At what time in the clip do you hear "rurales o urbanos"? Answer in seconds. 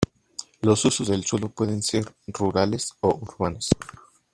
2.25-3.69